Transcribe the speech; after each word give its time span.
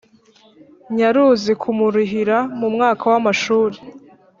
Nyaruzi 0.95 1.51
kumurihira 1.61 2.37
mu 2.59 2.67
mwaka 2.73 3.03
w 3.11 3.13
amashuri 3.19 3.77